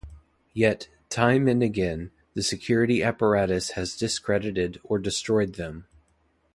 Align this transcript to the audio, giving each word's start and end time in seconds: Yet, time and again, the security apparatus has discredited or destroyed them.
Yet, 0.55 0.87
time 1.09 1.47
and 1.47 1.61
again, 1.61 2.09
the 2.33 2.41
security 2.41 3.03
apparatus 3.03 3.73
has 3.73 3.95
discredited 3.95 4.81
or 4.83 4.97
destroyed 4.97 5.53
them. 5.57 5.85